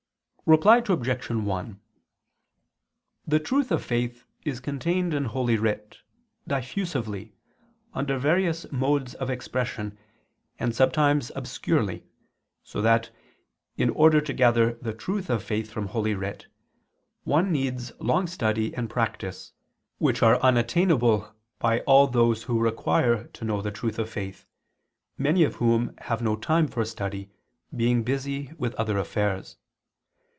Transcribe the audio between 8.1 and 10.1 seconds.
various modes of expression,